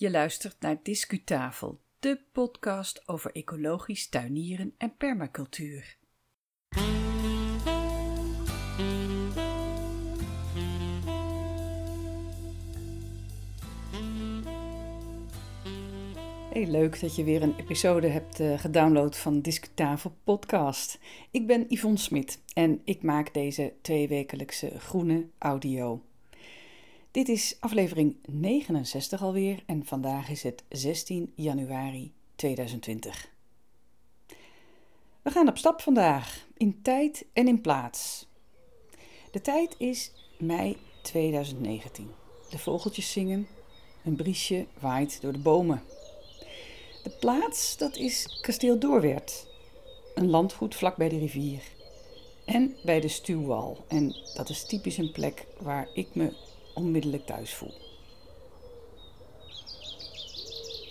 Je 0.00 0.10
luistert 0.10 0.56
naar 0.60 0.78
Discutafel, 0.82 1.80
de 1.98 2.20
podcast 2.32 3.08
over 3.08 3.32
ecologisch 3.32 4.08
tuinieren 4.08 4.74
en 4.78 4.96
permacultuur. 4.96 5.96
Hey, 16.52 16.66
leuk 16.66 17.00
dat 17.00 17.16
je 17.16 17.24
weer 17.24 17.42
een 17.42 17.56
episode 17.56 18.06
hebt 18.06 18.40
uh, 18.40 18.58
gedownload 18.58 19.16
van 19.16 19.40
Discutafel 19.40 20.16
podcast. 20.24 20.98
Ik 21.30 21.46
ben 21.46 21.64
Yvonne 21.68 21.98
Smit 21.98 22.42
en 22.54 22.80
ik 22.84 23.02
maak 23.02 23.34
deze 23.34 23.72
tweewekelijkse 23.82 24.78
groene 24.78 25.26
audio. 25.38 26.02
Dit 27.10 27.28
is 27.28 27.56
aflevering 27.60 28.16
69 28.26 29.22
alweer 29.22 29.62
en 29.66 29.86
vandaag 29.86 30.28
is 30.28 30.42
het 30.42 30.62
16 30.68 31.32
januari 31.34 32.12
2020. 32.34 33.30
We 35.22 35.30
gaan 35.30 35.48
op 35.48 35.58
stap 35.58 35.80
vandaag, 35.80 36.46
in 36.56 36.82
tijd 36.82 37.26
en 37.32 37.48
in 37.48 37.60
plaats. 37.60 38.26
De 39.30 39.40
tijd 39.40 39.74
is 39.78 40.12
mei 40.38 40.76
2019. 41.02 42.10
De 42.50 42.58
vogeltjes 42.58 43.12
zingen, 43.12 43.46
een 44.04 44.16
briesje 44.16 44.66
waait 44.80 45.20
door 45.20 45.32
de 45.32 45.38
bomen. 45.38 45.82
De 47.02 47.10
plaats, 47.20 47.76
dat 47.76 47.96
is 47.96 48.38
kasteel 48.40 48.78
Doorwerd, 48.78 49.46
een 50.14 50.30
landgoed 50.30 50.74
vlak 50.74 50.96
bij 50.96 51.08
de 51.08 51.18
rivier. 51.18 51.62
En 52.44 52.76
bij 52.84 53.00
de 53.00 53.08
stuwwal. 53.08 53.84
En 53.88 54.16
dat 54.34 54.48
is 54.48 54.66
typisch 54.66 54.96
een 54.96 55.12
plek 55.12 55.46
waar 55.58 55.88
ik 55.94 56.14
me 56.14 56.32
onmiddellijk 56.80 57.26
thuis 57.26 57.54
voel. 57.54 57.74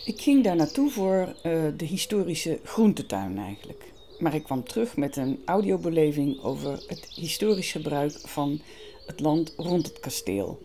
Ik 0.06 0.22
ging 0.22 0.44
daar 0.44 0.56
naartoe 0.56 0.92
voor 0.92 1.36
uh, 1.44 1.68
de 1.78 1.86
historische 1.86 2.60
groentetuin 2.64 3.38
eigenlijk. 3.38 3.92
Maar 4.20 4.34
ik 4.34 4.44
kwam 4.44 4.64
terug 4.64 4.98
met 4.98 5.16
een 5.16 5.42
audiobeleving 5.46 6.44
over 6.44 6.72
het 6.88 7.12
historisch 7.16 7.72
gebruik 7.72 8.20
van 8.24 8.62
het 9.06 9.20
land 9.20 9.54
rond 9.58 9.88
het 9.88 10.00
kasteel. 10.00 10.60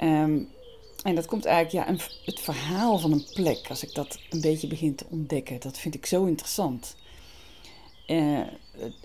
Um, 0.00 0.48
en 1.02 1.14
dat 1.14 1.26
komt 1.26 1.44
eigenlijk, 1.44 1.86
ja, 1.86 1.92
een, 1.92 2.00
het 2.24 2.40
verhaal 2.40 2.98
van 2.98 3.12
een 3.12 3.26
plek, 3.34 3.66
als 3.68 3.82
ik 3.82 3.94
dat 3.94 4.18
een 4.30 4.40
beetje 4.40 4.66
begin 4.66 4.94
te 4.94 5.06
ontdekken, 5.10 5.60
dat 5.60 5.78
vind 5.78 5.94
ik 5.94 6.06
zo 6.06 6.24
interessant. 6.24 6.96
Uh, 8.06 8.40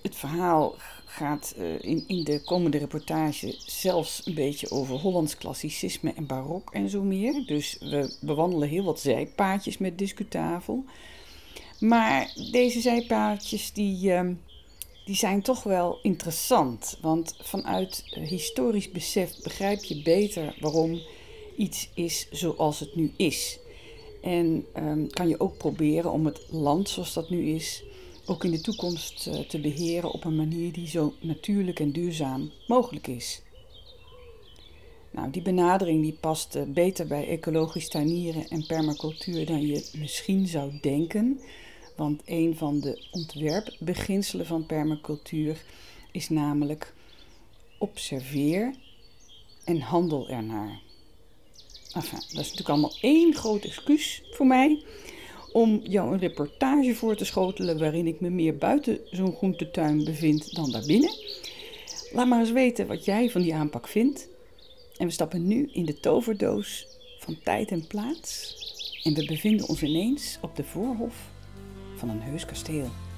het 0.02 0.16
verhaal 0.16 0.76
gaat 1.12 1.54
uh, 1.58 1.82
in, 1.82 2.04
in 2.08 2.24
de 2.24 2.42
komende 2.44 2.78
reportage 2.78 3.56
zelfs 3.66 4.22
een 4.26 4.34
beetje 4.34 4.72
over 4.72 4.96
Hollands 4.96 5.38
klassicisme 5.38 6.14
en 6.14 6.26
barok 6.26 6.74
en 6.74 6.90
zo 6.90 7.02
meer. 7.02 7.46
Dus 7.46 7.78
we 7.80 8.16
bewandelen 8.22 8.70
heel 8.70 8.84
wat 8.84 9.00
zijpaadjes 9.00 9.78
met 9.78 9.98
discutafel. 9.98 10.86
Maar 11.80 12.34
deze 12.52 12.82
zijpaadjes 12.82 13.74
die, 13.74 14.10
uh, 14.10 14.30
die 15.06 15.16
zijn 15.16 15.42
toch 15.42 15.64
wel 15.64 16.00
interessant. 16.02 16.98
Want 17.02 17.36
vanuit 17.42 18.04
historisch 18.06 18.92
besef 18.92 19.42
begrijp 19.42 19.84
je 19.84 20.02
beter 20.02 20.58
waarom 20.60 21.02
iets 21.58 21.90
is 21.94 22.28
zoals 22.32 22.80
het 22.80 22.96
nu 22.96 23.14
is. 23.16 23.60
En 24.22 24.66
um, 24.78 25.10
kan 25.10 25.28
je 25.28 25.40
ook 25.40 25.58
proberen 25.58 26.12
om 26.12 26.26
het 26.26 26.42
land 26.50 26.90
zoals 26.90 27.14
dat 27.14 27.30
nu 27.30 27.50
is, 27.50 27.84
ook 28.26 28.44
in 28.44 28.52
de 28.52 28.62
toekomst 28.62 29.28
uh, 29.28 29.40
te 29.40 29.60
beheren 29.60 30.12
op 30.12 30.24
een 30.24 30.36
manier 30.36 30.72
die 30.72 30.88
zo 30.88 31.14
natuurlijk 31.20 31.80
en 31.80 31.92
duurzaam 31.92 32.52
mogelijk 32.68 33.08
is. 33.08 33.42
Nou, 35.12 35.32
die 35.32 35.42
benadering 35.42 36.02
die 36.02 36.18
past 36.20 36.56
uh, 36.56 36.64
beter 36.68 37.08
bij 37.08 37.28
ecologisch 37.28 37.90
tuinieren 37.90 38.48
en 38.48 38.66
permacultuur 38.66 39.46
dan 39.46 39.68
je 39.68 39.90
misschien 39.98 40.48
zou 40.48 40.80
denken. 40.82 41.40
Want 41.96 42.22
een 42.26 42.56
van 42.58 42.80
de 42.80 43.08
ontwerpbeginselen 43.12 44.46
van 44.46 44.66
permacultuur 44.66 45.64
is 46.12 46.30
namelijk 46.30 46.94
observeer 47.78 48.76
en 49.64 49.80
handel 49.80 50.30
ernaar. 50.30 50.82
Enfin, 51.94 52.20
dat 52.20 52.30
is 52.30 52.36
natuurlijk 52.36 52.70
allemaal 52.70 52.96
één 53.02 53.34
groot 53.36 53.64
excuus 53.64 54.24
voor 54.32 54.48
mij 54.48 54.84
om 55.54 55.82
jou 55.84 56.14
een 56.14 56.20
reportage 56.20 56.96
voor 56.96 57.16
te 57.16 57.26
schotelen 57.26 57.80
waarin 57.80 58.08
ik 58.08 58.20
me 58.20 58.30
meer 58.30 58.58
buiten 58.58 59.00
zo'n 59.12 59.36
groentetuin 59.36 60.04
bevind 60.04 60.56
dan 60.56 60.72
daarbinnen. 60.72 61.16
Laat 62.12 62.28
maar 62.28 62.40
eens 62.40 62.52
weten 62.52 62.88
wat 62.88 63.06
jij 63.06 63.30
van 63.30 63.42
die 63.42 63.56
aanpak 63.56 63.88
vindt. 63.88 64.28
En 64.98 65.08
we 65.08 65.14
stappen 65.14 65.48
nu 65.48 65.70
in 65.74 65.86
de 65.86 66.00
toverdoos 66.00 66.88
van 67.20 67.38
tijd 67.44 67.72
en 67.72 67.88
plaats. 67.88 68.60
En 69.04 69.14
we 69.14 69.26
bevinden 69.26 69.68
ons 69.68 69.84
ineens 69.84 70.38
op 70.42 70.56
de 70.56 70.64
voorhof 70.64 71.16
van 71.96 72.10
een 72.10 72.22
heus 72.22 72.46
kasteel. 72.46 73.11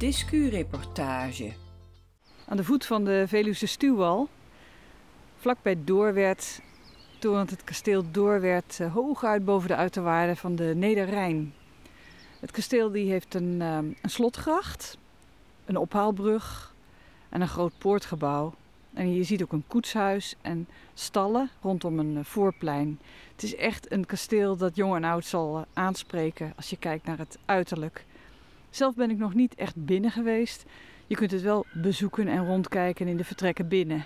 Discu-reportage. 0.00 1.52
Aan 2.48 2.56
de 2.56 2.64
voet 2.64 2.86
van 2.86 3.04
de 3.04 3.24
Veluwse 3.26 3.66
Stuwwal, 3.66 4.28
vlakbij 5.36 5.76
Doorwerd, 5.84 6.60
torent 7.18 7.50
het 7.50 7.64
kasteel 7.64 8.10
Doorwerd 8.10 8.80
eh, 8.80 8.92
hoog 8.92 9.24
uit 9.24 9.44
boven 9.44 9.68
de 9.68 9.76
uiterwaarden 9.76 10.36
van 10.36 10.56
de 10.56 10.72
Nederrijn. 10.76 11.54
Het 12.40 12.50
kasteel 12.50 12.90
die 12.90 13.10
heeft 13.10 13.34
een, 13.34 13.56
eh, 13.62 13.76
een 13.76 14.10
slotgracht, 14.10 14.98
een 15.64 15.76
ophaalbrug 15.76 16.74
en 17.28 17.40
een 17.40 17.48
groot 17.48 17.78
poortgebouw. 17.78 18.54
En 18.94 19.14
je 19.14 19.22
ziet 19.22 19.42
ook 19.42 19.52
een 19.52 19.66
koetshuis 19.66 20.34
en 20.40 20.68
stallen 20.94 21.50
rondom 21.62 21.98
een 21.98 22.16
eh, 22.16 22.24
voorplein. 22.24 23.00
Het 23.32 23.42
is 23.42 23.56
echt 23.56 23.92
een 23.92 24.06
kasteel 24.06 24.56
dat 24.56 24.76
jong 24.76 24.94
en 24.94 25.04
oud 25.04 25.24
zal 25.24 25.64
aanspreken 25.72 26.52
als 26.56 26.70
je 26.70 26.76
kijkt 26.76 27.04
naar 27.04 27.18
het 27.18 27.38
uiterlijk. 27.44 28.04
Zelf 28.70 28.94
ben 28.94 29.10
ik 29.10 29.18
nog 29.18 29.34
niet 29.34 29.54
echt 29.54 29.84
binnen 29.84 30.10
geweest. 30.10 30.64
Je 31.06 31.14
kunt 31.14 31.30
het 31.30 31.42
wel 31.42 31.66
bezoeken 31.72 32.28
en 32.28 32.46
rondkijken 32.46 33.08
in 33.08 33.16
de 33.16 33.24
vertrekken 33.24 33.68
binnen. 33.68 34.04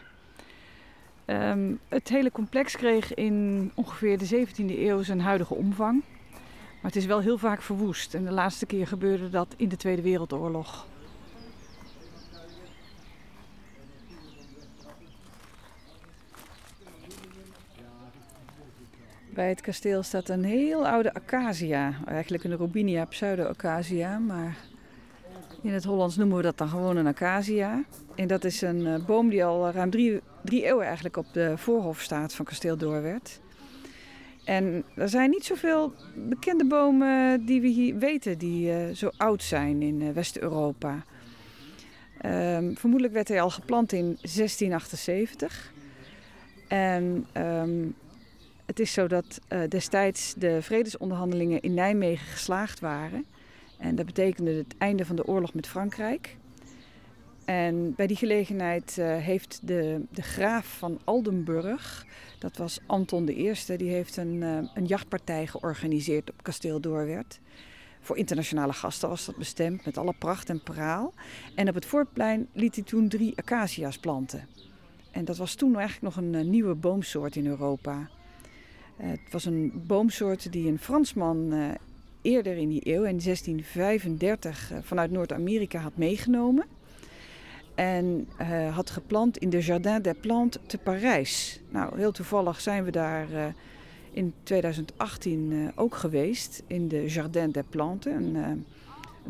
Um, 1.27 1.79
het 1.89 2.09
hele 2.09 2.33
complex 2.33 2.77
kreeg 2.77 3.15
in 3.15 3.71
ongeveer 3.75 4.19
de 4.19 4.47
17e 4.47 4.79
eeuw 4.79 5.03
zijn 5.03 5.21
huidige 5.21 5.55
omvang. 5.55 6.03
Maar 6.31 6.93
het 6.93 6.97
is 6.97 7.07
wel 7.07 7.21
heel 7.21 7.39
vaak 7.39 7.63
verwoest. 7.63 8.15
En 8.15 8.25
de 8.25 8.31
laatste 8.31 8.67
keer 8.67 8.87
gebeurde 8.87 9.31
dat 9.31 9.55
in 9.57 9.69
de 9.69 9.77
Tweede 9.77 10.03
Wereldoorlog. 10.03 10.87
Bij 19.35 19.49
het 19.49 19.61
kasteel 19.61 20.03
staat 20.03 20.29
een 20.29 20.45
heel 20.45 20.89
oude 20.89 21.15
acacia. 21.15 21.95
Eigenlijk 22.07 22.45
een 22.45 22.57
Robinia 22.57 23.05
pseudo-acacia, 23.05 24.19
maar 24.19 24.57
in 25.63 25.73
het 25.73 25.85
Hollands 25.85 26.17
noemen 26.17 26.37
we 26.37 26.43
dat 26.43 26.59
dan 26.59 26.69
gewoon 26.69 26.97
een 26.97 27.07
acacia. 27.07 27.85
En 28.15 28.27
dat 28.27 28.45
is 28.45 28.61
een 28.63 28.81
uh, 28.81 29.05
boom 29.05 29.29
die 29.29 29.45
al 29.45 29.71
ruim 29.71 29.91
drie, 29.91 30.21
drie 30.45 30.65
eeuwen 30.65 30.87
eigenlijk 30.87 31.17
op 31.17 31.27
de 31.33 31.53
voorhof 31.57 32.01
staat 32.01 32.35
van 32.35 32.45
kasteel 32.45 32.77
Doorwerd. 32.77 33.41
En 34.45 34.85
er 34.97 35.09
zijn 35.09 35.31
niet 35.31 35.45
zoveel 35.45 35.95
bekende 36.15 36.65
bomen 36.65 37.45
die 37.45 37.61
we 37.61 37.69
hier 37.69 37.99
weten 37.99 38.39
die 38.39 38.71
uh, 38.71 38.95
zo 38.95 39.11
oud 39.17 39.43
zijn 39.43 39.83
in 39.83 40.13
West-Europa. 40.13 41.05
Um, 42.25 42.77
vermoedelijk 42.77 43.15
werd 43.15 43.29
hij 43.29 43.41
al 43.41 43.51
geplant 43.51 43.93
in 43.93 44.05
1678. 44.05 45.73
En 46.69 47.27
um, 47.37 47.95
het 48.67 48.81
is 48.81 48.93
zo 48.93 49.07
dat 49.07 49.41
uh, 49.49 49.61
destijds 49.69 50.35
de 50.37 50.63
vredesonderhandelingen 50.63 51.61
in 51.61 51.75
Nijmegen 51.75 52.27
geslaagd 52.27 52.81
waren. 52.81 53.25
En 53.79 53.95
dat 53.95 54.07
betekende 54.07 54.53
het 54.53 54.75
einde 54.79 55.05
van 55.05 55.17
de 55.17 55.27
oorlog 55.27 55.55
met 55.55 55.67
Frankrijk. 55.67 56.37
En 57.45 57.95
bij 57.95 58.07
die 58.07 58.17
gelegenheid 58.17 58.97
uh, 58.99 59.17
heeft 59.17 59.61
de, 59.63 60.01
de 60.11 60.23
graaf 60.23 60.67
van 60.67 61.01
Aldenburg, 61.05 62.07
dat 62.39 62.57
was 62.57 62.81
Anton 62.87 63.29
I, 63.29 63.53
die 63.77 63.91
heeft 63.91 64.17
een, 64.17 64.35
uh, 64.35 64.59
een 64.75 64.87
jachtpartij 64.87 65.47
georganiseerd 65.47 66.31
op 66.31 66.43
kasteel 66.43 66.81
Doorwerd. 66.81 67.41
Voor 68.01 68.17
internationale 68.17 68.73
gasten 68.73 69.09
was 69.09 69.25
dat 69.25 69.37
bestemd, 69.37 69.85
met 69.85 69.99
alle 69.99 70.15
pracht 70.19 70.49
en 70.49 70.63
praal. 70.63 71.15
En 71.55 71.69
op 71.69 71.75
het 71.75 71.87
voorplein 71.87 72.49
liet 72.53 72.75
hij 72.75 72.85
toen 72.85 73.09
drie 73.09 73.33
acacia's 73.37 73.99
planten. 73.99 74.49
En 75.11 75.25
dat 75.25 75.37
was 75.37 75.55
toen 75.55 75.77
eigenlijk 75.77 76.15
nog 76.15 76.25
een 76.25 76.51
nieuwe 76.51 76.75
boomsoort 76.75 77.37
in 77.37 77.47
Europa. 77.47 78.11
Het 78.97 79.21
was 79.31 79.45
een 79.45 79.83
boomsoort 79.87 80.53
die 80.53 80.69
een 80.69 80.79
Fransman 80.79 81.53
uh, 81.53 81.69
eerder 82.23 82.57
in 82.57 82.69
die 82.69 82.89
eeuw, 82.89 83.05
in 83.05 83.19
1635, 83.19 84.73
uh, 84.73 84.79
vanuit 84.83 85.11
Noord-Amerika 85.11 85.79
had 85.79 85.97
meegenomen. 85.97 86.65
En 87.75 88.29
had 88.71 88.91
geplant 88.91 89.39
in 89.39 89.51
de 89.51 89.61
Jardin 89.61 90.03
des 90.03 90.15
Plantes 90.21 90.63
te 90.67 90.79
Parijs. 90.79 91.61
Nou, 91.69 91.99
heel 91.99 92.13
toevallig 92.13 92.61
zijn 92.61 92.85
we 92.85 92.91
daar 92.91 93.55
in 94.11 94.35
2018 94.43 95.73
ook 95.75 95.95
geweest 95.95 96.63
in 96.67 96.89
de 96.89 97.07
Jardin 97.07 97.51
des 97.51 97.65
Plantes, 97.71 98.13
een, 98.13 98.35
een 98.35 98.65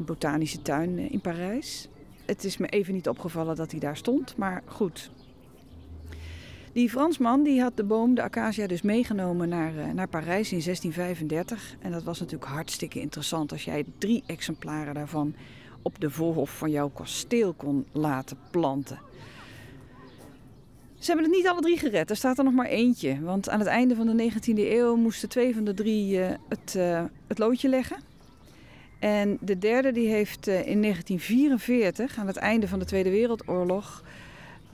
botanische 0.04 0.62
tuin 0.62 0.98
in 0.98 1.20
Parijs. 1.20 1.88
Het 2.26 2.44
is 2.44 2.56
me 2.56 2.66
even 2.66 2.94
niet 2.94 3.08
opgevallen 3.08 3.56
dat 3.56 3.70
hij 3.70 3.80
daar 3.80 3.96
stond, 3.96 4.36
maar 4.36 4.62
goed, 4.66 5.10
die 6.74 6.90
Fransman 6.90 7.42
die 7.42 7.60
had 7.60 7.76
de 7.76 7.84
boom, 7.84 8.14
de 8.14 8.22
acacia, 8.22 8.66
dus 8.66 8.82
meegenomen 8.82 9.48
naar, 9.48 9.74
uh, 9.74 9.90
naar 9.92 10.08
Parijs 10.08 10.52
in 10.52 10.60
1635. 10.60 11.76
En 11.80 11.90
dat 11.90 12.02
was 12.02 12.20
natuurlijk 12.20 12.50
hartstikke 12.50 13.00
interessant 13.00 13.52
als 13.52 13.64
jij 13.64 13.84
drie 13.98 14.22
exemplaren 14.26 14.94
daarvan 14.94 15.34
op 15.82 16.00
de 16.00 16.10
voorhof 16.10 16.58
van 16.58 16.70
jouw 16.70 16.88
kasteel 16.88 17.52
kon 17.52 17.86
laten 17.92 18.36
planten. 18.50 18.98
Ze 20.98 21.12
hebben 21.12 21.30
het 21.30 21.36
niet 21.36 21.48
alle 21.48 21.60
drie 21.60 21.78
gered. 21.78 22.10
Er 22.10 22.16
staat 22.16 22.38
er 22.38 22.44
nog 22.44 22.52
maar 22.52 22.66
eentje. 22.66 23.20
Want 23.20 23.48
aan 23.48 23.58
het 23.58 23.68
einde 23.68 23.94
van 23.94 24.16
de 24.16 24.32
19e 24.32 24.58
eeuw 24.58 24.96
moesten 24.96 25.28
twee 25.28 25.54
van 25.54 25.64
de 25.64 25.74
drie 25.74 26.18
uh, 26.18 26.26
het, 26.48 26.74
uh, 26.76 27.04
het 27.26 27.38
loodje 27.38 27.68
leggen. 27.68 27.96
En 28.98 29.38
de 29.40 29.58
derde 29.58 29.92
die 29.92 30.08
heeft 30.08 30.46
in 30.46 30.82
1944, 30.82 32.18
aan 32.18 32.26
het 32.26 32.36
einde 32.36 32.68
van 32.68 32.78
de 32.78 32.84
Tweede 32.84 33.10
Wereldoorlog, 33.10 34.02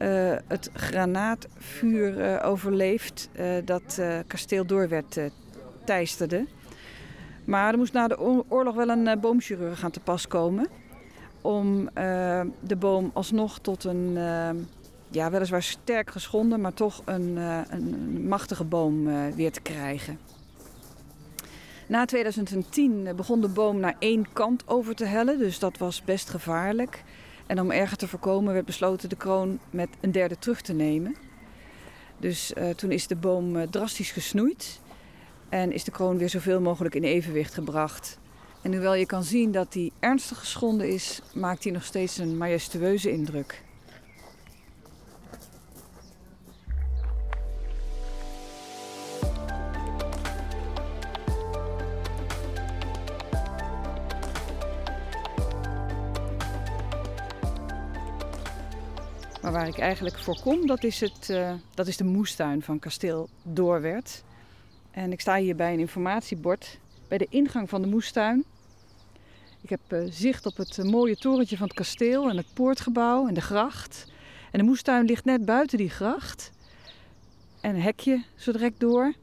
uh, 0.02 0.34
het 0.46 0.70
granaatvuur 0.74 2.18
uh, 2.18 2.46
overleefd 2.46 3.28
uh, 3.32 3.46
dat 3.64 4.00
kasteel 4.26 4.66
Doorwerd 4.66 5.18
teisterde. 5.84 6.46
Maar 7.44 7.72
er 7.72 7.78
moest 7.78 7.92
na 7.92 8.08
de 8.08 8.20
oorlog 8.48 8.74
wel 8.74 8.88
een 8.88 9.20
boomchirurg 9.20 9.84
aan 9.84 9.90
te 9.90 10.00
pas 10.00 10.28
komen. 10.28 10.68
Om 11.40 11.88
de 12.60 12.76
boom 12.78 13.10
alsnog 13.14 13.58
tot 13.58 13.84
een, 13.84 14.18
ja, 15.10 15.30
weliswaar 15.30 15.62
sterk 15.62 16.10
geschonden, 16.10 16.60
maar 16.60 16.74
toch 16.74 17.02
een, 17.04 17.36
een 17.70 18.26
machtige 18.28 18.64
boom 18.64 19.04
weer 19.34 19.52
te 19.52 19.60
krijgen. 19.60 20.18
Na 21.86 22.04
2010 22.04 23.08
begon 23.16 23.40
de 23.40 23.48
boom 23.48 23.80
naar 23.80 23.96
één 23.98 24.32
kant 24.32 24.68
over 24.68 24.94
te 24.94 25.04
hellen, 25.04 25.38
dus 25.38 25.58
dat 25.58 25.78
was 25.78 26.04
best 26.04 26.30
gevaarlijk. 26.30 27.02
En 27.50 27.60
om 27.60 27.70
erger 27.70 27.96
te 27.96 28.08
voorkomen 28.08 28.52
werd 28.52 28.66
besloten 28.66 29.08
de 29.08 29.16
kroon 29.16 29.58
met 29.70 29.88
een 30.00 30.12
derde 30.12 30.38
terug 30.38 30.60
te 30.60 30.72
nemen. 30.72 31.16
Dus 32.18 32.52
uh, 32.58 32.68
toen 32.68 32.90
is 32.90 33.06
de 33.06 33.16
boom 33.16 33.56
uh, 33.56 33.62
drastisch 33.62 34.10
gesnoeid 34.10 34.80
en 35.48 35.72
is 35.72 35.84
de 35.84 35.90
kroon 35.90 36.18
weer 36.18 36.28
zoveel 36.28 36.60
mogelijk 36.60 36.94
in 36.94 37.02
evenwicht 37.02 37.54
gebracht. 37.54 38.18
En 38.62 38.72
hoewel 38.72 38.94
je 38.94 39.06
kan 39.06 39.24
zien 39.24 39.52
dat 39.52 39.74
hij 39.74 39.90
ernstig 39.98 40.38
geschonden 40.38 40.88
is, 40.88 41.20
maakt 41.34 41.64
hij 41.64 41.72
nog 41.72 41.84
steeds 41.84 42.18
een 42.18 42.36
majestueuze 42.36 43.10
indruk. 43.10 43.62
Maar 59.42 59.52
waar 59.52 59.68
ik 59.68 59.78
eigenlijk 59.78 60.18
voor 60.18 60.40
kom, 60.40 60.66
dat 60.66 60.84
is, 60.84 61.00
het, 61.00 61.28
uh, 61.30 61.54
dat 61.74 61.86
is 61.86 61.96
de 61.96 62.04
moestuin 62.04 62.62
van 62.62 62.78
kasteel 62.78 63.28
Doorwerd. 63.42 64.24
En 64.90 65.12
ik 65.12 65.20
sta 65.20 65.36
hier 65.36 65.56
bij 65.56 65.72
een 65.72 65.78
informatiebord 65.78 66.78
bij 67.08 67.18
de 67.18 67.26
ingang 67.30 67.68
van 67.68 67.82
de 67.82 67.88
moestuin. 67.88 68.44
Ik 69.60 69.70
heb 69.70 69.80
uh, 69.88 70.04
zicht 70.10 70.46
op 70.46 70.56
het 70.56 70.76
uh, 70.76 70.84
mooie 70.84 71.16
torentje 71.16 71.56
van 71.56 71.66
het 71.66 71.76
kasteel 71.76 72.28
en 72.28 72.36
het 72.36 72.54
poortgebouw 72.54 73.28
en 73.28 73.34
de 73.34 73.40
gracht. 73.40 74.06
En 74.52 74.58
de 74.58 74.64
moestuin 74.64 75.04
ligt 75.04 75.24
net 75.24 75.44
buiten 75.44 75.78
die 75.78 75.90
gracht. 75.90 76.52
En 77.60 77.74
een 77.74 77.82
hekje 77.82 78.24
zo 78.36 78.52
direct 78.52 78.80
door. 78.80 79.14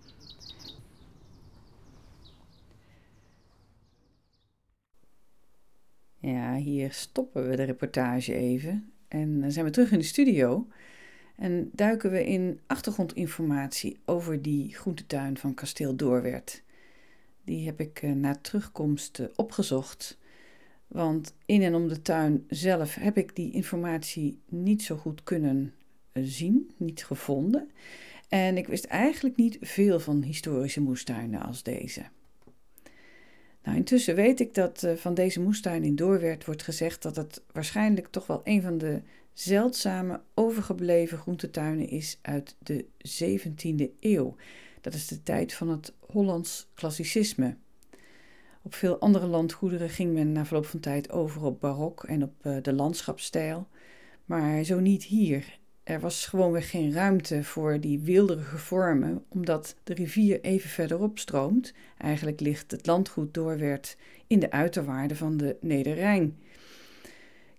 Ja, 6.20 6.56
hier 6.56 6.94
stoppen 6.94 7.50
we 7.50 7.56
de 7.56 7.64
reportage 7.64 8.34
even. 8.34 8.92
En 9.08 9.42
dan 9.42 9.52
zijn 9.52 9.66
we 9.66 9.72
terug 9.72 9.92
in 9.92 10.00
de 10.00 10.06
studio 10.06 10.68
en 11.36 11.70
duiken 11.74 12.12
we 12.12 12.26
in 12.26 12.60
achtergrondinformatie 12.68 14.00
over 14.06 14.42
die 14.42 14.76
groentetuin 14.76 15.38
van 15.38 15.54
Kasteel 15.54 15.96
Doorwerd. 15.96 16.64
Die 17.44 17.66
heb 17.66 17.80
ik 17.80 18.02
eh, 18.02 18.12
na 18.12 18.36
terugkomst 18.36 19.20
eh, 19.20 19.26
opgezocht. 19.36 20.18
Want 20.88 21.36
in 21.46 21.62
en 21.62 21.76
om 21.76 21.88
de 21.88 22.02
tuin 22.02 22.46
zelf 22.48 22.96
heb 22.96 23.18
ik 23.18 23.36
die 23.36 23.52
informatie 23.52 24.40
niet 24.46 24.84
zo 24.84 24.96
goed 24.96 25.24
kunnen 25.24 25.74
eh, 26.12 26.24
zien, 26.26 26.72
niet 26.78 27.06
gevonden. 27.06 27.72
En 28.30 28.58
ik 28.58 28.68
wist 28.68 28.86
eigenlijk 28.86 29.36
niet 29.36 29.58
veel 29.62 30.00
van 30.00 30.22
historische 30.22 30.82
moestuinen 30.82 31.42
als 31.42 31.64
deze. 31.64 32.06
Nou, 33.68 33.80
intussen 33.80 34.16
weet 34.16 34.40
ik 34.40 34.54
dat 34.54 34.84
uh, 34.84 34.94
van 34.94 35.14
deze 35.14 35.42
moestuin 35.42 35.84
in 35.84 35.96
Doorwerd 35.96 36.46
wordt 36.46 36.64
gezegd 36.64 37.02
dat 37.02 37.16
het 37.16 37.44
waarschijnlijk 37.52 38.08
toch 38.08 38.28
wel 38.28 38.42
een 38.44 38.62
van 38.62 38.78
de 38.78 39.02
zeldzame 39.34 40.22
overgebleven 40.34 41.18
groentetuinen 41.18 41.90
is 41.90 42.20
uit 42.22 42.56
de 42.60 42.86
17e 43.22 44.00
eeuw. 44.00 44.36
Dat 44.82 44.94
is 44.94 45.08
de 45.08 45.24
tijd 45.24 45.54
van 45.54 45.70
het 45.70 45.94
Hollands 46.00 46.70
klassicisme. 46.74 47.56
Op 48.62 48.76
veel 48.76 49.00
andere 49.00 49.28
landgoederen 49.28 49.90
ging 49.90 50.14
men 50.14 50.32
na 50.32 50.46
verloop 50.46 50.66
van 50.66 50.80
tijd 50.80 51.12
over 51.12 51.44
op 51.44 51.60
barok 51.60 52.04
en 52.04 52.24
op 52.24 52.34
uh, 52.44 52.58
de 52.62 52.74
landschapsstijl, 52.74 53.68
maar 54.26 54.64
zo 54.64 54.80
niet 54.80 55.04
hier. 55.04 55.60
Er 55.88 56.00
was 56.00 56.26
gewoonweg 56.26 56.70
geen 56.70 56.94
ruimte 56.94 57.44
voor 57.44 57.80
die 57.80 58.00
wilderige 58.00 58.58
vormen, 58.58 59.24
omdat 59.28 59.76
de 59.84 59.94
rivier 59.94 60.42
even 60.42 60.70
verderop 60.70 61.20
stroomt. 61.20 61.74
Eigenlijk 61.98 62.40
ligt 62.40 62.72
het 62.72 62.86
landgoed 62.86 63.34
Doorwerd 63.34 63.98
in 64.28 64.40
de 64.40 64.52
uiterwaarden 64.52 65.18
van 65.18 65.38
de 65.38 65.58
Nederrijn. 65.62 66.38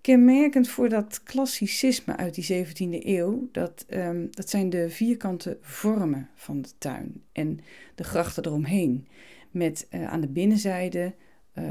Kenmerkend 0.00 0.68
voor 0.68 0.88
dat 0.88 1.22
klassicisme 1.22 2.16
uit 2.16 2.34
die 2.34 2.66
17e 2.66 3.06
eeuw, 3.06 3.48
dat, 3.52 3.86
um, 3.90 4.28
dat 4.30 4.50
zijn 4.50 4.70
de 4.70 4.90
vierkante 4.90 5.58
vormen 5.60 6.28
van 6.34 6.62
de 6.62 6.70
tuin 6.78 7.22
en 7.32 7.60
de 7.94 8.04
grachten 8.04 8.46
eromheen. 8.46 9.08
Met 9.50 9.86
uh, 9.90 10.06
aan 10.06 10.20
de 10.20 10.28
binnenzijde, 10.28 11.14
uh, 11.54 11.64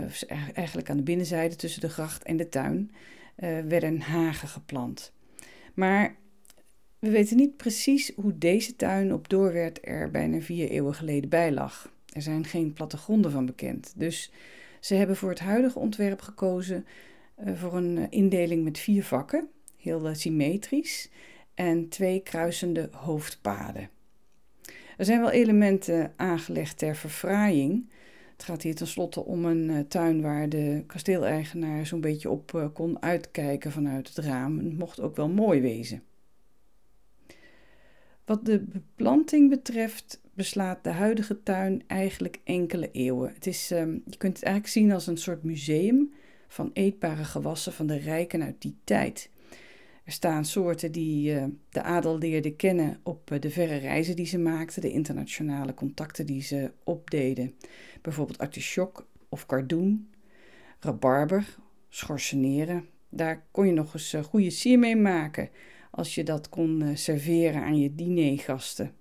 eigenlijk 0.54 0.89
aan 0.89 0.98
de 0.98 1.04
binnenzijde 1.04 1.56
tussen 1.56 1.81
de 1.81 1.89
gracht 1.89 2.24
en 2.24 2.38
de 2.38 2.50
tuin, 2.50 2.92
uh, 3.39 3.59
werden 3.59 4.01
hagen 4.01 4.48
geplant. 4.48 5.13
Maar 5.74 6.15
we 7.00 7.10
weten 7.10 7.38
niet 7.38 7.58
precies 7.58 8.12
hoe 8.16 8.38
deze 8.38 8.76
tuin 8.76 9.14
op 9.14 9.30
Doorwerd 9.30 9.80
er 9.82 10.12
bijna 10.12 10.40
vier 10.40 10.70
eeuwen 10.70 10.94
geleden 10.94 11.30
bij 11.30 11.52
lag. 11.52 11.92
Er 12.14 12.22
zijn 12.22 12.46
geen 12.46 12.74
plattegronden 12.74 13.32
van 13.32 13.46
bekend. 13.46 13.94
Dus 13.96 14.32
ze 14.80 14.96
hebben 14.96 15.16
voor 15.16 15.30
het 15.30 15.40
huidige 15.40 15.80
ontwerp 15.80 16.22
gekozen 16.22 16.86
uh, 17.45 17.60
voor 17.60 17.76
een 17.76 17.98
eh, 17.98 18.06
indeling 18.10 18.64
met 18.64 18.80
vier 18.80 19.04
vakken, 19.04 19.50
heel 19.78 20.07
uh, 20.07 20.14
symmetrisch, 20.14 21.10
en 21.54 21.90
twee 21.90 22.19
kruisende 22.19 22.90
hoofdpaden. 22.92 23.90
Er 24.98 25.06
zijn 25.06 25.19
wel 25.19 25.31
elementen 25.31 26.14
aangelegd 26.16 26.78
ter 26.78 26.95
verfraaiing. 26.95 27.90
Het 28.31 28.44
gaat 28.44 28.62
hier 28.62 28.76
tenslotte 28.76 29.26
om 29.26 29.45
een 29.45 29.88
tuin 29.88 30.21
waar 30.21 30.50
de 30.50 30.83
kasteeleigenaar 30.88 31.86
zo'n 31.86 32.02
beetje 32.02 32.30
op 32.30 32.69
kon 32.74 33.02
uitkijken 33.02 33.71
vanuit 33.71 34.07
het 34.07 34.18
raam. 34.18 34.57
Het 34.57 34.78
mocht 34.78 35.00
ook 35.00 35.16
wel 35.16 35.30
mooi 35.30 35.62
wezen. 35.62 36.04
Wat 38.28 38.46
de 38.46 38.60
beplanting 38.60 39.50
betreft 39.50 40.22
beslaat 40.34 40.84
de 40.84 40.90
huidige 40.90 41.44
tuin 41.44 41.84
eigenlijk 41.88 42.40
enkele 42.44 42.92
eeuwen. 42.92 43.34
Het 43.34 43.48
is, 43.48 43.72
um, 43.72 44.02
je 44.06 44.18
kunt 44.18 44.36
het 44.36 44.44
eigenlijk 44.44 44.74
zien 44.74 44.92
als 44.92 45.07
een 45.07 45.18
soort 45.18 45.44
museum 45.44 46.14
van 46.48 46.69
eetbare 46.74 47.24
gewassen 47.24 47.74
van 47.74 47.88
de 47.88 47.98
rijken 47.98 48.44
uit 48.44 48.62
die 48.62 48.76
tijd. 48.84 49.30
Er 50.04 50.12
staan 50.12 50.46
soorten 50.46 50.92
die 50.92 51.34
uh, 51.34 51.44
de 51.69 51.81
adel 51.81 52.18
leerde 52.18 52.56
kennen 52.56 53.00
op 53.04 53.31
uh, 53.31 53.40
de 53.40 53.50
verre 53.50 53.76
reizen 53.76 54.16
die 54.16 54.26
ze 54.26 54.38
maakten, 54.38 54.81
de 54.81 54.92
internationale 54.92 55.74
contacten 55.74 56.26
die 56.26 56.42
ze 56.42 56.72
opdeden. 56.84 57.56
Bijvoorbeeld 58.02 58.40
artichok 58.40 59.07
of 59.30 59.46
kardoen, 59.46 60.10
rabarber, 60.80 61.57
schorseneren. 61.90 62.86
Daar 63.10 63.46
kon 63.52 63.66
je 63.66 63.74
nog 63.74 63.94
eens 63.94 64.14
uh, 64.14 64.24
goede 64.24 64.50
sier 64.50 64.80
mee 64.80 64.96
maken 64.96 65.50
als 65.97 66.16
je 66.16 66.23
dat 66.23 66.49
kon 66.49 66.81
eh, 66.81 66.95
serveren 66.95 67.63
aan 67.63 67.80
je 67.80 67.95
dinergasten. 67.95 68.92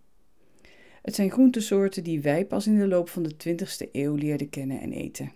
Het 1.02 1.14
zijn 1.14 1.30
groentesoorten 1.30 2.04
die 2.04 2.20
wij 2.20 2.46
pas 2.46 2.66
in 2.66 2.78
de 2.78 2.88
loop 2.88 3.08
van 3.08 3.22
de 3.22 3.34
20ste 3.34 3.90
eeuw 3.92 4.14
leerden 4.14 4.48
kennen 4.48 4.80
en 4.80 4.92
eten. 4.92 5.32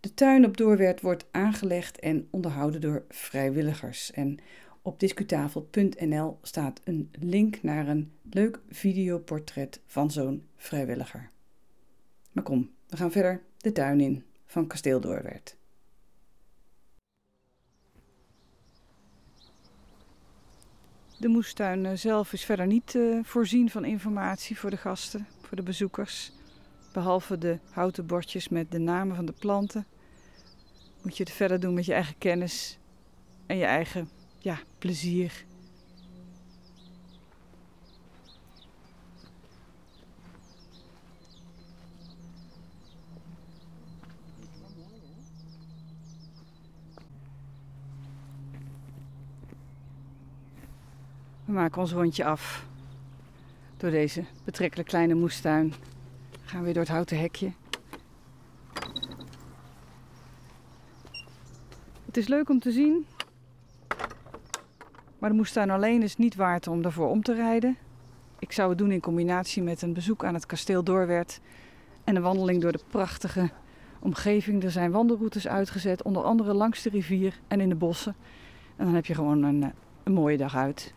De 0.00 0.14
tuin 0.14 0.44
op 0.44 0.56
Doorwerd 0.56 1.00
wordt 1.00 1.26
aangelegd 1.30 1.98
en 1.98 2.28
onderhouden 2.30 2.80
door 2.80 3.04
vrijwilligers. 3.08 4.12
En 4.12 4.38
op 4.82 5.00
discutafel.nl 5.00 6.38
staat 6.42 6.80
een 6.84 7.10
link 7.20 7.62
naar 7.62 7.88
een 7.88 8.12
leuk 8.30 8.60
videoportret 8.68 9.80
van 9.86 10.10
zo'n 10.10 10.46
vrijwilliger. 10.56 11.30
Maar 12.32 12.44
kom, 12.44 12.70
we 12.86 12.96
gaan 12.96 13.12
verder 13.12 13.42
de 13.56 13.72
tuin 13.72 14.00
in 14.00 14.24
van 14.46 14.66
Kasteel 14.66 15.00
Doorwerd. 15.00 15.58
De 21.20 21.28
moestuin 21.28 21.86
eh, 21.86 21.92
zelf 21.96 22.32
is 22.32 22.44
verder 22.44 22.66
niet 22.66 22.94
uh, 22.94 23.18
voorzien 23.24 23.70
van 23.70 23.84
informatie 23.84 24.58
voor 24.58 24.70
de 24.70 24.76
gasten, 24.76 25.26
voor 25.40 25.56
de 25.56 25.62
bezoekers. 25.62 26.32
Behalve 26.92 27.38
de 27.38 27.58
houten 27.70 28.06
bordjes 28.06 28.48
met 28.48 28.70
de 28.70 28.78
namen 28.78 29.16
van 29.16 29.24
de 29.26 29.32
planten. 29.32 29.86
Moet 31.02 31.16
je 31.16 31.22
het 31.22 31.32
verder 31.32 31.60
doen 31.60 31.74
met 31.74 31.84
je 31.84 31.92
eigen 31.92 32.18
kennis 32.18 32.78
en 33.46 33.56
je 33.56 33.64
eigen 33.64 34.08
ja, 34.38 34.58
plezier. 34.78 35.44
We 51.50 51.56
maken 51.56 51.80
ons 51.80 51.92
rondje 51.92 52.24
af 52.24 52.66
door 53.76 53.90
deze 53.90 54.24
betrekkelijk 54.44 54.88
kleine 54.88 55.14
moestuin. 55.14 55.74
We 56.30 56.48
gaan 56.48 56.62
weer 56.62 56.72
door 56.72 56.82
het 56.82 56.92
houten 56.92 57.18
hekje. 57.18 57.52
Het 62.06 62.16
is 62.16 62.28
leuk 62.28 62.48
om 62.48 62.60
te 62.60 62.70
zien, 62.70 63.06
maar 65.18 65.30
de 65.30 65.36
moestuin 65.36 65.70
alleen 65.70 66.02
is 66.02 66.16
niet 66.16 66.34
waard 66.34 66.66
om 66.66 66.82
daarvoor 66.82 67.08
om 67.08 67.22
te 67.22 67.34
rijden. 67.34 67.76
Ik 68.38 68.52
zou 68.52 68.68
het 68.68 68.78
doen 68.78 68.92
in 68.92 69.00
combinatie 69.00 69.62
met 69.62 69.82
een 69.82 69.92
bezoek 69.92 70.24
aan 70.24 70.34
het 70.34 70.46
kasteel 70.46 70.84
Doorwerd 70.84 71.40
en 72.04 72.16
een 72.16 72.22
wandeling 72.22 72.62
door 72.62 72.72
de 72.72 72.84
prachtige 72.88 73.50
omgeving. 74.00 74.62
Er 74.62 74.70
zijn 74.70 74.90
wandelroutes 74.90 75.48
uitgezet, 75.48 76.02
onder 76.02 76.22
andere 76.22 76.54
langs 76.54 76.82
de 76.82 76.90
rivier 76.90 77.40
en 77.48 77.60
in 77.60 77.68
de 77.68 77.74
bossen. 77.74 78.14
En 78.76 78.84
dan 78.84 78.94
heb 78.94 79.06
je 79.06 79.14
gewoon 79.14 79.42
een, 79.42 79.62
eh, 79.62 79.68
een 80.02 80.12
mooie 80.12 80.36
dag 80.36 80.56
uit. 80.56 80.94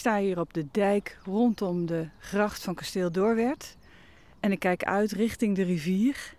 Sta 0.00 0.18
hier 0.18 0.40
op 0.40 0.52
de 0.54 0.66
dijk 0.70 1.18
rondom 1.24 1.86
de 1.86 2.08
gracht 2.18 2.62
van 2.62 2.74
Kasteel 2.74 3.12
Doorwerd. 3.12 3.76
En 4.40 4.52
ik 4.52 4.58
kijk 4.58 4.84
uit 4.84 5.12
richting 5.12 5.56
de 5.56 5.62
rivier. 5.62 6.34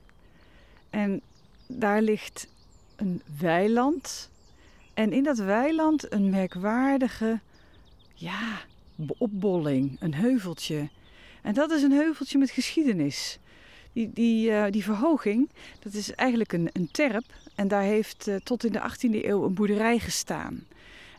En 0.89 1.21
daar 1.67 2.01
ligt 2.01 2.47
een 2.95 3.21
weiland. 3.39 4.29
En 4.93 5.11
in 5.13 5.23
dat 5.23 5.37
weiland 5.37 6.11
een 6.13 6.29
merkwaardige, 6.29 7.39
ja, 8.13 8.61
opbolling, 9.17 9.97
een 9.99 10.13
heuveltje. 10.13 10.89
En 11.41 11.53
dat 11.53 11.71
is 11.71 11.83
een 11.83 11.91
heuveltje 11.91 12.37
met 12.37 12.51
geschiedenis. 12.51 13.39
Die, 13.93 14.11
die, 14.13 14.49
uh, 14.49 14.65
die 14.69 14.83
verhoging, 14.83 15.49
dat 15.79 15.93
is 15.93 16.13
eigenlijk 16.13 16.53
een, 16.53 16.69
een 16.73 16.91
terp. 16.91 17.25
En 17.55 17.67
daar 17.67 17.83
heeft 17.83 18.27
uh, 18.27 18.35
tot 18.35 18.63
in 18.63 18.71
de 18.71 18.81
18e 18.89 19.25
eeuw 19.25 19.43
een 19.43 19.53
boerderij 19.53 19.99
gestaan. 19.99 20.65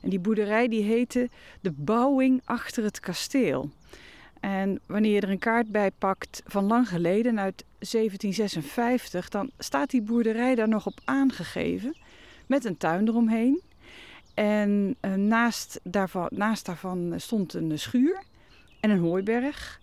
En 0.02 0.10
die 0.10 0.20
boerderij 0.20 0.68
die 0.68 0.82
heette 0.82 1.30
de 1.60 1.72
Bouwing 1.72 2.40
achter 2.44 2.84
het 2.84 3.00
kasteel. 3.00 3.70
En 4.40 4.80
wanneer 4.86 5.12
je 5.12 5.20
er 5.20 5.30
een 5.30 5.38
kaart 5.38 5.68
bij 5.68 5.90
pakt 5.90 6.42
van 6.46 6.64
lang 6.64 6.88
geleden, 6.88 7.40
uit 7.40 7.64
1756, 7.78 9.28
dan 9.28 9.50
staat 9.58 9.90
die 9.90 10.02
boerderij 10.02 10.54
daar 10.54 10.68
nog 10.68 10.86
op 10.86 11.00
aangegeven. 11.04 11.96
Met 12.46 12.64
een 12.64 12.76
tuin 12.76 13.08
eromheen. 13.08 13.60
En 14.34 14.96
uh, 15.00 15.14
naast, 15.14 15.80
daarvan, 15.82 16.28
naast 16.30 16.66
daarvan 16.66 17.14
stond 17.16 17.54
een 17.54 17.78
schuur 17.78 18.22
en 18.80 18.90
een 18.90 18.98
hooiberg. 18.98 19.80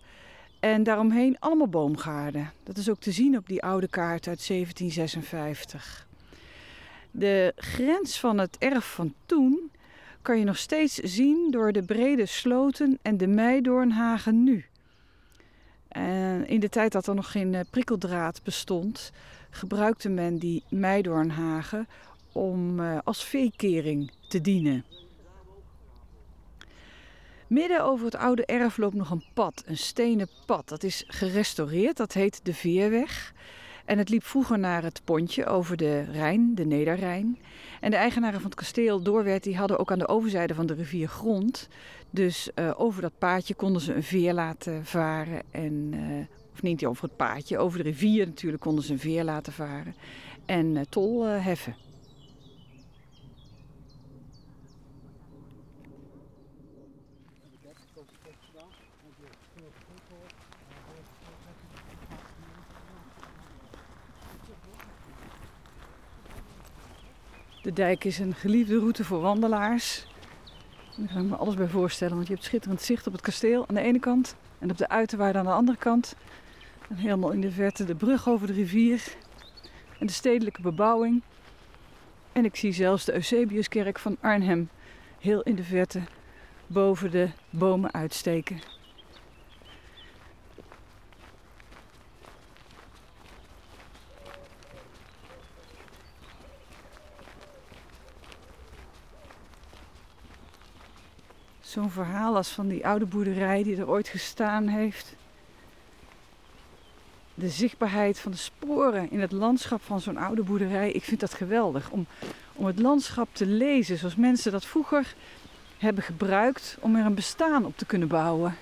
En 0.60 0.82
daaromheen 0.82 1.36
allemaal 1.38 1.68
boomgaarden. 1.68 2.52
Dat 2.62 2.76
is 2.76 2.90
ook 2.90 3.00
te 3.00 3.12
zien 3.12 3.36
op 3.36 3.48
die 3.48 3.62
oude 3.62 3.88
kaart 3.88 4.28
uit 4.28 4.46
1756. 4.46 6.06
De 7.10 7.52
grens 7.56 8.20
van 8.20 8.38
het 8.38 8.56
erf 8.58 8.84
van 8.84 9.14
toen 9.26 9.70
kan 10.22 10.38
je 10.38 10.44
nog 10.44 10.58
steeds 10.58 10.94
zien 10.94 11.50
door 11.50 11.72
de 11.72 11.82
brede 11.82 12.26
sloten 12.26 12.98
en 13.02 13.16
de 13.16 13.26
meidoornhagen 13.26 14.44
nu. 14.44 14.64
En 15.88 16.46
in 16.46 16.60
de 16.60 16.68
tijd 16.68 16.92
dat 16.92 17.06
er 17.06 17.14
nog 17.14 17.30
geen 17.30 17.54
eh, 17.54 17.60
prikkeldraad 17.70 18.40
bestond, 18.42 19.12
gebruikte 19.50 20.08
men 20.08 20.38
die 20.38 20.62
meidoornhagen 20.68 21.88
om 22.32 22.80
uh, 22.80 22.98
als 23.04 23.24
veekering 23.24 24.12
te 24.28 24.40
dienen. 24.40 24.84
Midden 27.46 27.84
over 27.84 28.04
het 28.04 28.14
oude 28.14 28.46
erf 28.46 28.76
loopt 28.76 28.94
nog 28.94 29.10
een 29.10 29.24
pad, 29.34 29.62
een 29.66 29.76
stenen 29.76 30.28
pad. 30.46 30.68
Dat 30.68 30.82
is 30.82 31.04
gerestaureerd, 31.06 31.96
dat 31.96 32.12
heet 32.12 32.44
de 32.44 32.54
Veerweg. 32.54 33.34
En 33.90 33.98
het 33.98 34.08
liep 34.08 34.24
vroeger 34.24 34.58
naar 34.58 34.82
het 34.82 35.00
pontje 35.04 35.46
over 35.46 35.76
de 35.76 36.00
Rijn, 36.00 36.54
de 36.54 36.64
Nederrijn. 36.64 37.38
En 37.80 37.90
de 37.90 37.96
eigenaren 37.96 38.40
van 38.40 38.50
het 38.50 38.58
kasteel 38.58 39.02
Doorwerd 39.02 39.42
die 39.42 39.56
hadden 39.56 39.78
ook 39.78 39.92
aan 39.92 39.98
de 39.98 40.08
overzijde 40.08 40.54
van 40.54 40.66
de 40.66 40.74
rivier 40.74 41.08
grond. 41.08 41.68
Dus 42.10 42.50
uh, 42.54 42.70
over 42.76 43.02
dat 43.02 43.18
paadje 43.18 43.54
konden 43.54 43.82
ze 43.82 43.94
een 43.94 44.02
veer 44.02 44.32
laten 44.32 44.84
varen. 44.84 45.42
En, 45.50 45.90
uh, 45.94 46.26
of 46.52 46.62
niet 46.62 46.86
over 46.86 47.04
het 47.04 47.16
paadje, 47.16 47.58
over 47.58 47.78
de 47.78 47.84
rivier 47.84 48.26
natuurlijk 48.26 48.62
konden 48.62 48.84
ze 48.84 48.92
een 48.92 48.98
veer 48.98 49.24
laten 49.24 49.52
varen. 49.52 49.94
En 50.46 50.66
uh, 50.66 50.80
tol 50.88 51.24
heffen. 51.24 51.74
De 67.62 67.72
dijk 67.72 68.04
is 68.04 68.18
een 68.18 68.34
geliefde 68.34 68.78
route 68.78 69.04
voor 69.04 69.20
wandelaars. 69.20 70.06
Daar 70.96 71.08
kan 71.12 71.22
ik 71.22 71.28
me 71.28 71.36
alles 71.36 71.54
bij 71.54 71.68
voorstellen, 71.68 72.14
want 72.14 72.26
je 72.26 72.32
hebt 72.32 72.44
schitterend 72.44 72.82
zicht 72.82 73.06
op 73.06 73.12
het 73.12 73.22
kasteel 73.22 73.68
aan 73.68 73.74
de 73.74 73.80
ene 73.80 73.98
kant 73.98 74.36
en 74.58 74.70
op 74.70 74.78
de 74.78 74.88
uiterwaarde 74.88 75.38
aan 75.38 75.44
de 75.44 75.50
andere 75.50 75.78
kant. 75.78 76.16
En 76.88 76.96
helemaal 76.96 77.30
in 77.30 77.40
de 77.40 77.50
verte 77.50 77.84
de 77.84 77.94
brug 77.94 78.28
over 78.28 78.46
de 78.46 78.52
rivier 78.52 79.16
en 79.98 80.06
de 80.06 80.12
stedelijke 80.12 80.62
bebouwing. 80.62 81.22
En 82.32 82.44
ik 82.44 82.56
zie 82.56 82.72
zelfs 82.72 83.04
de 83.04 83.14
Eusebiuskerk 83.14 83.98
van 83.98 84.16
Arnhem 84.20 84.68
heel 85.18 85.42
in 85.42 85.54
de 85.54 85.64
verte 85.64 86.00
boven 86.66 87.10
de 87.10 87.28
bomen 87.50 87.92
uitsteken. 87.92 88.79
Zo'n 101.70 101.90
verhaal 101.90 102.36
als 102.36 102.48
van 102.48 102.68
die 102.68 102.86
oude 102.86 103.06
boerderij 103.06 103.62
die 103.62 103.76
er 103.76 103.88
ooit 103.88 104.08
gestaan 104.08 104.66
heeft. 104.66 105.14
De 107.34 107.48
zichtbaarheid 107.48 108.18
van 108.18 108.30
de 108.30 108.36
sporen 108.36 109.10
in 109.10 109.20
het 109.20 109.32
landschap 109.32 109.82
van 109.82 110.00
zo'n 110.00 110.16
oude 110.16 110.42
boerderij. 110.42 110.92
Ik 110.92 111.04
vind 111.04 111.20
dat 111.20 111.34
geweldig. 111.34 111.90
Om, 111.90 112.06
om 112.52 112.66
het 112.66 112.78
landschap 112.78 113.28
te 113.32 113.46
lezen 113.46 113.98
zoals 113.98 114.16
mensen 114.16 114.52
dat 114.52 114.64
vroeger 114.64 115.14
hebben 115.78 116.04
gebruikt 116.04 116.76
om 116.80 116.96
er 116.96 117.04
een 117.04 117.14
bestaan 117.14 117.64
op 117.64 117.76
te 117.76 117.86
kunnen 117.86 118.08
bouwen. 118.08 118.56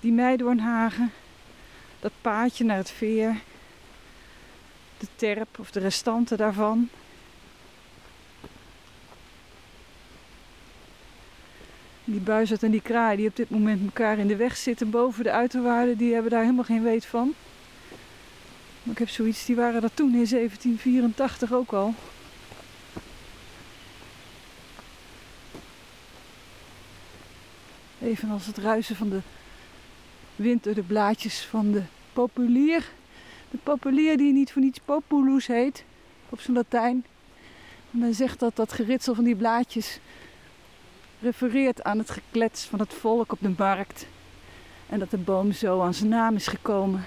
Die 0.00 0.12
Meidoornhagen, 0.12 1.12
dat 2.00 2.12
paadje 2.20 2.64
naar 2.64 2.76
het 2.76 2.90
veer, 2.90 3.40
de 4.98 5.06
terp 5.16 5.58
of 5.58 5.70
de 5.70 5.80
restanten 5.80 6.36
daarvan. 6.36 6.88
Die 12.10 12.20
buizerd 12.20 12.62
en 12.62 12.70
die 12.70 12.80
kraai 12.80 13.16
die 13.16 13.28
op 13.28 13.36
dit 13.36 13.50
moment 13.50 13.84
elkaar 13.84 14.18
in 14.18 14.26
de 14.26 14.36
weg 14.36 14.56
zitten 14.56 14.90
boven 14.90 15.24
de 15.24 15.30
uiterwaarden, 15.30 15.96
die 15.96 16.12
hebben 16.12 16.30
daar 16.30 16.42
helemaal 16.42 16.64
geen 16.64 16.82
weet 16.82 17.06
van. 17.06 17.34
Maar 18.82 18.92
ik 18.92 18.98
heb 18.98 19.08
zoiets, 19.08 19.44
die 19.44 19.56
waren 19.56 19.80
dat 19.80 19.90
toen 19.94 20.14
in 20.14 20.26
1784 20.26 21.52
ook 21.52 21.72
al. 21.72 21.94
Evenals 28.02 28.46
het 28.46 28.58
ruisen 28.58 28.96
van 28.96 29.08
de 29.08 29.20
wind 30.36 30.64
door 30.64 30.74
de 30.74 30.82
blaadjes 30.82 31.40
van 31.40 31.72
de 31.72 31.82
populier. 32.12 32.90
De 33.50 33.58
populier 33.62 34.16
die 34.16 34.32
niet 34.32 34.52
voor 34.52 34.62
niets 34.62 34.80
populus 34.84 35.46
heet, 35.46 35.84
op 36.28 36.40
zijn 36.40 36.56
Latijn. 36.56 37.04
Men 37.90 38.14
zegt 38.14 38.38
dat 38.38 38.56
dat 38.56 38.72
geritsel 38.72 39.14
van 39.14 39.24
die 39.24 39.36
blaadjes 39.36 39.98
refereert 41.22 41.82
aan 41.82 41.98
het 41.98 42.10
geklets 42.10 42.64
van 42.64 42.78
het 42.78 42.94
volk 42.94 43.32
op 43.32 43.38
de 43.40 43.54
markt. 43.58 44.06
En 44.88 44.98
dat 44.98 45.10
de 45.10 45.16
boom 45.16 45.52
zo 45.52 45.80
aan 45.80 45.94
zijn 45.94 46.08
naam 46.08 46.34
is 46.34 46.46
gekomen. 46.46 47.04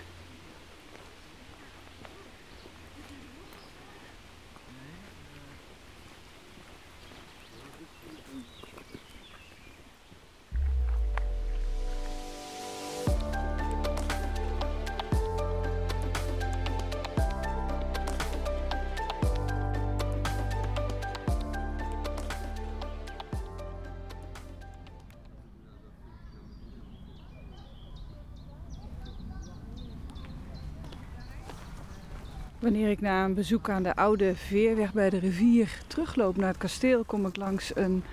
Wanneer 32.64 32.90
ik 32.90 33.02
na 33.02 33.26
een 33.26 33.34
bezoek 33.34 33.70
aan 33.70 33.84
de 33.84 33.96
oude 33.96 34.36
veerweg 34.36 34.94
bij 34.94 35.10
de 35.10 35.18
rivier 35.18 35.80
terugloop 35.88 36.38
naar 36.38 36.48
het 36.48 36.58
kasteel, 36.58 37.04
kom 37.04 37.26
ik 37.26 37.36
langs 37.36 37.76
een 37.76 38.04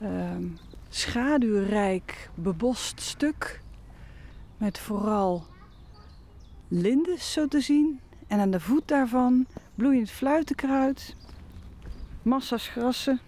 ehm, 0.00 0.44
schaduwrijk 0.88 2.30
bebost 2.34 3.00
stuk. 3.00 3.60
Met 4.56 4.78
vooral 4.78 5.44
lindes 6.68 7.32
zo 7.32 7.46
te 7.46 7.60
zien. 7.60 8.00
En 8.26 8.40
aan 8.40 8.50
de 8.50 8.60
voet 8.60 8.88
daarvan 8.88 9.46
bloeiend 9.74 10.10
fluitenkruid, 10.10 11.16
massa's 12.22 12.68
grassen, 12.68 13.20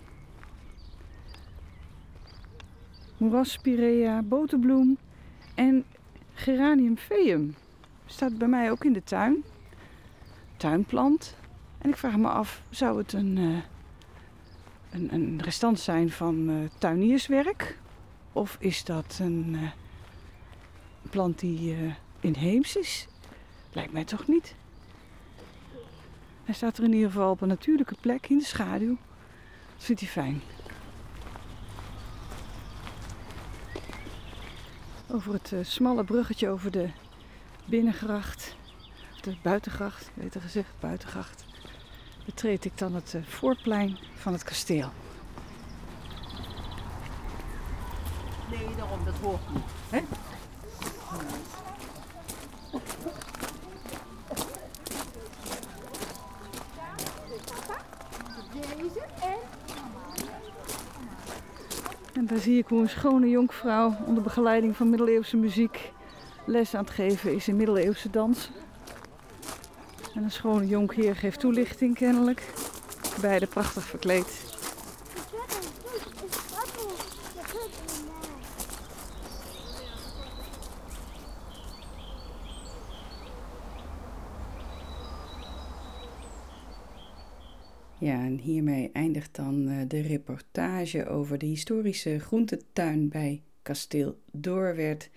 moeraspirea, 3.16 4.22
boterbloem 4.22 4.98
en 5.54 5.84
geranium 6.32 6.96
feum. 6.96 7.54
Staat 8.06 8.38
bij 8.38 8.48
mij 8.48 8.70
ook 8.70 8.84
in 8.84 8.92
de 8.92 9.04
tuin 9.04 9.44
tuinplant. 10.62 11.36
En 11.78 11.90
ik 11.90 11.96
vraag 11.96 12.16
me 12.16 12.28
af, 12.28 12.62
zou 12.70 12.98
het 12.98 13.12
een, 13.12 13.36
uh, 13.36 13.58
een, 14.90 15.14
een, 15.14 15.42
restant 15.42 15.80
zijn 15.80 16.10
van 16.10 16.50
uh, 16.50 16.68
tuinierswerk? 16.78 17.78
Of 18.32 18.56
is 18.60 18.84
dat 18.84 19.18
een 19.20 19.54
uh, 19.54 19.70
plant 21.10 21.38
die 21.38 21.76
inheems 22.20 22.76
is? 22.76 23.08
Lijkt 23.72 23.92
mij 23.92 24.04
toch 24.04 24.26
niet. 24.26 24.54
Hij 26.44 26.54
staat 26.54 26.78
er 26.78 26.84
in 26.84 26.92
ieder 26.92 27.10
geval 27.10 27.30
op 27.30 27.40
een 27.40 27.48
natuurlijke 27.48 27.96
plek 28.00 28.28
in 28.28 28.38
de 28.38 28.44
schaduw. 28.44 28.96
Dat 29.74 29.84
vindt 29.84 30.00
hij 30.00 30.10
fijn. 30.10 30.40
Over 35.10 35.32
het 35.32 35.52
smalle 35.62 36.04
bruggetje 36.04 36.48
over 36.48 36.70
de 36.70 36.90
binnengracht 37.64 38.56
de 39.22 39.36
buitengracht, 39.42 40.10
beter 40.14 40.40
gezegd, 40.40 40.68
buitengracht, 40.80 41.44
betreed 42.24 42.64
ik 42.64 42.78
dan 42.78 42.94
het 42.94 43.14
eh, 43.14 43.22
voorplein 43.22 43.98
van 44.14 44.32
het 44.32 44.42
kasteel. 44.42 44.90
Nee, 48.50 48.76
daarom, 48.76 49.04
dat 49.04 49.14
hoort 49.22 49.40
niet. 49.52 49.62
Hè? 49.90 50.00
En 62.12 62.26
daar 62.26 62.38
zie 62.38 62.58
ik 62.58 62.66
hoe 62.66 62.80
een 62.80 62.88
schone 62.88 63.28
jonkvrouw 63.28 63.96
onder 64.06 64.22
begeleiding 64.22 64.76
van 64.76 64.90
middeleeuwse 64.90 65.36
muziek 65.36 65.92
les 66.44 66.74
aan 66.74 66.84
het 66.84 66.92
geven 66.92 67.34
is 67.34 67.48
in 67.48 67.56
middeleeuwse 67.56 68.10
dans. 68.10 68.50
En 70.14 70.22
een 70.22 70.30
schone 70.30 70.66
jonkheer 70.66 71.16
geeft 71.16 71.40
toelichting 71.40 71.94
kennelijk. 71.94 72.52
Beide 73.20 73.46
prachtig 73.46 73.84
verkleed. 73.84 74.50
Ja, 87.98 88.24
en 88.24 88.38
hiermee 88.38 88.90
eindigt 88.92 89.36
dan 89.36 89.68
eh, 89.68 89.76
de 89.88 90.00
reportage 90.00 91.06
over 91.06 91.38
de 91.38 91.46
historische 91.46 92.18
groentetuin 92.18 93.08
bij 93.08 93.42
Kasteel 93.62 94.18
Doorwerd. 94.32 95.10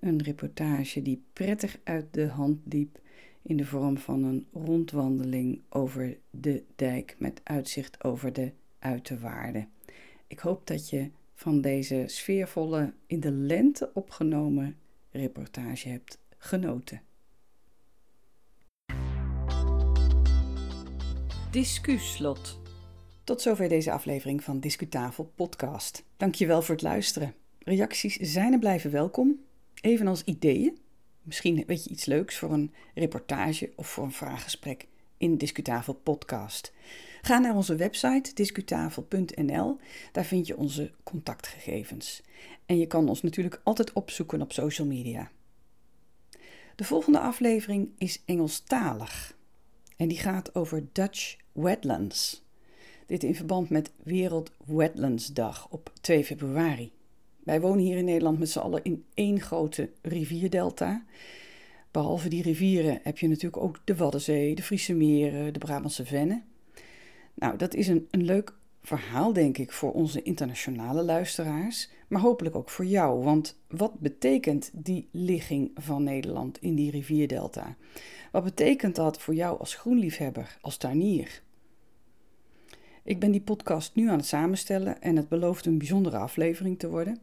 Een 0.00 0.22
reportage 0.22 1.02
die 1.02 1.22
prettig 1.32 1.78
uit 1.84 2.06
de 2.10 2.26
hand 2.26 2.58
liep 2.64 2.98
in 3.46 3.56
de 3.56 3.64
vorm 3.64 3.98
van 3.98 4.24
een 4.24 4.46
rondwandeling 4.52 5.62
over 5.68 6.18
de 6.30 6.64
dijk 6.76 7.16
met 7.18 7.40
uitzicht 7.44 8.04
over 8.04 8.32
de 8.32 8.52
uiterwaarden. 8.78 9.68
Ik 10.26 10.38
hoop 10.38 10.66
dat 10.66 10.90
je 10.90 11.10
van 11.34 11.60
deze 11.60 12.04
sfeervolle, 12.06 12.92
in 13.06 13.20
de 13.20 13.32
lente 13.32 13.90
opgenomen 13.94 14.76
reportage 15.10 15.88
hebt 15.88 16.18
genoten. 16.38 17.00
Discuslot. 21.50 22.60
Tot 23.24 23.40
zover 23.40 23.68
deze 23.68 23.92
aflevering 23.92 24.44
van 24.44 24.60
Discutafel 24.60 25.32
Podcast. 25.34 26.04
Dankjewel 26.16 26.62
voor 26.62 26.74
het 26.74 26.84
luisteren. 26.84 27.34
Reacties 27.58 28.16
zijn 28.16 28.52
en 28.52 28.60
blijven 28.60 28.90
welkom, 28.90 29.40
evenals 29.80 30.24
ideeën 30.24 30.78
Misschien 31.26 31.64
weet 31.66 31.84
je 31.84 31.90
iets 31.90 32.04
leuks 32.04 32.36
voor 32.36 32.52
een 32.52 32.72
reportage 32.94 33.72
of 33.76 33.88
voor 33.88 34.04
een 34.04 34.12
vraaggesprek 34.12 34.86
in 35.16 35.36
Discutafel 35.36 35.94
Podcast. 35.94 36.72
Ga 37.22 37.38
naar 37.38 37.56
onze 37.56 37.76
website 37.76 38.34
discutafel.nl, 38.34 39.78
daar 40.12 40.24
vind 40.24 40.46
je 40.46 40.56
onze 40.56 40.92
contactgegevens. 41.02 42.22
En 42.66 42.78
je 42.78 42.86
kan 42.86 43.08
ons 43.08 43.22
natuurlijk 43.22 43.60
altijd 43.64 43.92
opzoeken 43.92 44.40
op 44.40 44.52
social 44.52 44.86
media. 44.86 45.30
De 46.76 46.84
volgende 46.84 47.20
aflevering 47.20 47.90
is 47.98 48.22
Engelstalig 48.24 49.36
en 49.96 50.08
die 50.08 50.18
gaat 50.18 50.54
over 50.54 50.86
Dutch 50.92 51.36
wetlands. 51.52 52.42
Dit 53.06 53.22
in 53.22 53.34
verband 53.34 53.70
met 53.70 53.90
Wereld 54.02 54.50
Wetlands 54.64 55.26
Dag 55.26 55.68
op 55.70 55.92
2 56.00 56.24
februari. 56.24 56.92
Wij 57.46 57.60
wonen 57.60 57.84
hier 57.84 57.96
in 57.96 58.04
Nederland 58.04 58.38
met 58.38 58.50
z'n 58.50 58.58
allen 58.58 58.84
in 58.84 59.04
één 59.14 59.40
grote 59.40 59.90
rivierdelta. 60.02 61.04
Behalve 61.90 62.28
die 62.28 62.42
rivieren 62.42 63.00
heb 63.02 63.18
je 63.18 63.28
natuurlijk 63.28 63.62
ook 63.62 63.80
de 63.84 63.96
Waddenzee, 63.96 64.54
de 64.54 64.62
Friese 64.62 64.94
Meren, 64.94 65.52
de 65.52 65.58
Brabantse 65.58 66.04
Vennen. 66.04 66.44
Nou, 67.34 67.56
dat 67.56 67.74
is 67.74 67.88
een, 67.88 68.08
een 68.10 68.24
leuk 68.24 68.54
verhaal, 68.82 69.32
denk 69.32 69.58
ik, 69.58 69.72
voor 69.72 69.92
onze 69.92 70.22
internationale 70.22 71.02
luisteraars, 71.02 71.90
maar 72.08 72.20
hopelijk 72.20 72.56
ook 72.56 72.70
voor 72.70 72.84
jou. 72.84 73.24
Want 73.24 73.58
wat 73.68 73.98
betekent 74.00 74.70
die 74.72 75.08
ligging 75.10 75.70
van 75.74 76.02
Nederland 76.02 76.58
in 76.60 76.74
die 76.74 76.90
rivierdelta? 76.90 77.76
Wat 78.32 78.44
betekent 78.44 78.96
dat 78.96 79.20
voor 79.20 79.34
jou 79.34 79.58
als 79.58 79.74
groenliefhebber, 79.74 80.58
als 80.60 80.76
tuinier? 80.76 81.42
Ik 83.06 83.18
ben 83.18 83.30
die 83.30 83.40
podcast 83.40 83.94
nu 83.94 84.08
aan 84.10 84.16
het 84.16 84.26
samenstellen 84.26 85.02
en 85.02 85.16
het 85.16 85.28
belooft 85.28 85.66
een 85.66 85.78
bijzondere 85.78 86.16
aflevering 86.16 86.78
te 86.78 86.88
worden. 86.88 87.18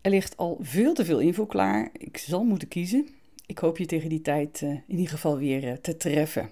Er 0.00 0.10
ligt 0.10 0.36
al 0.36 0.58
veel 0.60 0.94
te 0.94 1.04
veel 1.04 1.18
info 1.18 1.46
klaar. 1.46 1.90
Ik 1.92 2.16
zal 2.16 2.44
moeten 2.44 2.68
kiezen. 2.68 3.08
Ik 3.46 3.58
hoop 3.58 3.78
je 3.78 3.86
tegen 3.86 4.08
die 4.08 4.20
tijd 4.20 4.60
uh, 4.60 4.70
in 4.70 4.82
ieder 4.86 5.08
geval 5.08 5.38
weer 5.38 5.64
uh, 5.64 5.72
te 5.72 5.96
treffen. 5.96 6.50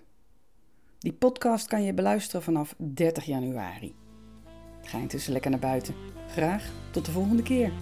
Die 0.98 1.12
podcast 1.12 1.66
kan 1.66 1.82
je 1.82 1.92
beluisteren 1.92 2.42
vanaf 2.42 2.74
30 2.76 3.24
januari. 3.24 3.94
Ga 4.82 4.98
intussen 4.98 5.32
lekker 5.32 5.50
naar 5.50 5.60
buiten. 5.60 5.94
Graag 6.28 6.72
tot 6.90 7.04
de 7.04 7.12
volgende 7.12 7.42
keer. 7.42 7.72